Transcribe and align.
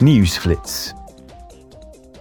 Nieuwsflits. 0.00 0.92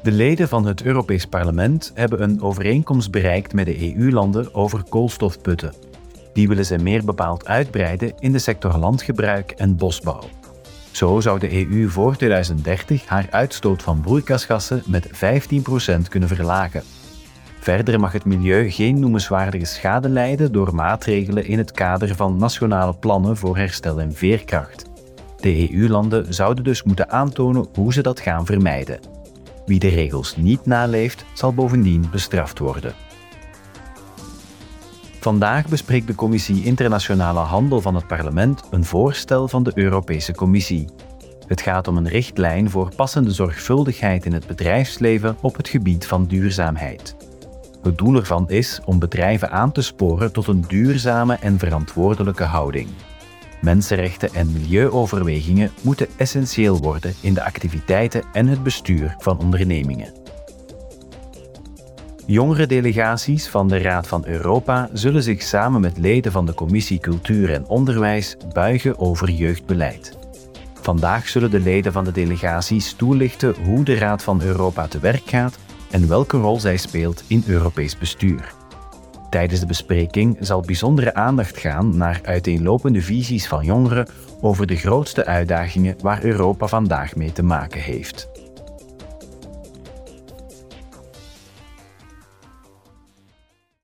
De 0.03 0.11
leden 0.11 0.47
van 0.47 0.65
het 0.65 0.83
Europees 0.83 1.25
Parlement 1.25 1.91
hebben 1.93 2.21
een 2.21 2.41
overeenkomst 2.41 3.11
bereikt 3.11 3.53
met 3.53 3.65
de 3.65 3.95
EU-landen 3.95 4.53
over 4.53 4.83
koolstofputten. 4.89 5.73
Die 6.33 6.47
willen 6.47 6.65
ze 6.65 6.77
meer 6.77 7.05
bepaald 7.05 7.47
uitbreiden 7.47 8.13
in 8.19 8.31
de 8.31 8.39
sector 8.39 8.77
landgebruik 8.77 9.51
en 9.51 9.75
bosbouw. 9.75 10.23
Zo 10.91 11.19
zou 11.19 11.39
de 11.39 11.67
EU 11.67 11.89
voor 11.89 12.15
2030 12.15 13.05
haar 13.05 13.27
uitstoot 13.29 13.83
van 13.83 14.01
broeikasgassen 14.01 14.83
met 14.85 15.07
15% 15.07 15.11
kunnen 16.09 16.29
verlagen. 16.29 16.83
Verder 17.59 17.99
mag 17.99 18.11
het 18.11 18.25
milieu 18.25 18.71
geen 18.71 18.99
noemenswaardige 18.99 19.65
schade 19.65 20.09
lijden 20.09 20.51
door 20.51 20.75
maatregelen 20.75 21.45
in 21.45 21.57
het 21.57 21.71
kader 21.71 22.15
van 22.15 22.37
nationale 22.37 22.93
plannen 22.93 23.37
voor 23.37 23.57
herstel 23.57 23.99
en 23.99 24.13
veerkracht. 24.13 24.88
De 25.39 25.71
EU-landen 25.71 26.33
zouden 26.33 26.63
dus 26.63 26.83
moeten 26.83 27.09
aantonen 27.09 27.67
hoe 27.73 27.93
ze 27.93 28.01
dat 28.01 28.19
gaan 28.19 28.45
vermijden. 28.45 28.99
Wie 29.65 29.79
de 29.79 29.87
regels 29.87 30.35
niet 30.35 30.65
naleeft, 30.65 31.25
zal 31.33 31.53
bovendien 31.53 32.05
bestraft 32.11 32.59
worden. 32.59 32.93
Vandaag 35.19 35.67
bespreekt 35.67 36.07
de 36.07 36.15
Commissie 36.15 36.63
Internationale 36.63 37.39
Handel 37.39 37.81
van 37.81 37.95
het 37.95 38.07
Parlement 38.07 38.63
een 38.71 38.85
voorstel 38.85 39.47
van 39.47 39.63
de 39.63 39.71
Europese 39.75 40.33
Commissie. 40.33 40.87
Het 41.47 41.61
gaat 41.61 41.87
om 41.87 41.97
een 41.97 42.07
richtlijn 42.07 42.69
voor 42.69 42.95
passende 42.95 43.31
zorgvuldigheid 43.31 44.25
in 44.25 44.33
het 44.33 44.47
bedrijfsleven 44.47 45.37
op 45.41 45.57
het 45.57 45.67
gebied 45.67 46.07
van 46.07 46.25
duurzaamheid. 46.25 47.15
Het 47.83 47.97
doel 47.97 48.15
ervan 48.15 48.49
is 48.49 48.79
om 48.85 48.99
bedrijven 48.99 49.51
aan 49.51 49.71
te 49.71 49.81
sporen 49.81 50.31
tot 50.31 50.47
een 50.47 50.63
duurzame 50.67 51.37
en 51.41 51.59
verantwoordelijke 51.59 52.43
houding. 52.43 52.87
Mensenrechten 53.61 54.33
en 54.33 54.51
milieuoverwegingen 54.51 55.71
moeten 55.81 56.07
essentieel 56.17 56.77
worden 56.77 57.13
in 57.21 57.33
de 57.33 57.43
activiteiten 57.43 58.23
en 58.33 58.47
het 58.47 58.63
bestuur 58.63 59.15
van 59.17 59.39
ondernemingen. 59.39 60.13
Jongere 62.25 62.67
delegaties 62.67 63.47
van 63.47 63.67
de 63.67 63.77
Raad 63.77 64.07
van 64.07 64.25
Europa 64.25 64.89
zullen 64.93 65.23
zich 65.23 65.41
samen 65.41 65.81
met 65.81 65.97
leden 65.97 66.31
van 66.31 66.45
de 66.45 66.53
Commissie 66.53 66.99
Cultuur 66.99 67.53
en 67.53 67.67
Onderwijs 67.67 68.37
buigen 68.53 68.99
over 68.99 69.29
jeugdbeleid. 69.29 70.17
Vandaag 70.81 71.27
zullen 71.27 71.51
de 71.51 71.59
leden 71.59 71.91
van 71.91 72.03
de 72.03 72.11
delegaties 72.11 72.93
toelichten 72.93 73.55
hoe 73.63 73.83
de 73.83 73.97
Raad 73.97 74.23
van 74.23 74.41
Europa 74.41 74.87
te 74.87 74.99
werk 74.99 75.29
gaat 75.29 75.57
en 75.91 76.07
welke 76.07 76.37
rol 76.37 76.59
zij 76.59 76.77
speelt 76.77 77.23
in 77.27 77.43
Europees 77.47 77.97
bestuur. 77.97 78.58
Tijdens 79.29 79.59
de 79.59 79.65
bespreking 79.65 80.37
zal 80.39 80.61
bijzondere 80.61 81.13
aandacht 81.13 81.57
gaan 81.57 81.97
naar 81.97 82.19
uiteenlopende 82.23 83.01
visies 83.01 83.47
van 83.47 83.65
jongeren 83.65 84.07
over 84.41 84.67
de 84.67 84.75
grootste 84.75 85.25
uitdagingen 85.25 85.95
waar 86.01 86.23
Europa 86.23 86.67
vandaag 86.67 87.15
mee 87.15 87.31
te 87.31 87.43
maken 87.43 87.81
heeft. 87.81 88.29